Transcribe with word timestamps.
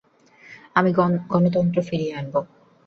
আমি 0.75 0.89
গণতন্ত্র 1.31 1.77
ফিরিয়ে 1.87 2.13
আনব! 2.13 2.35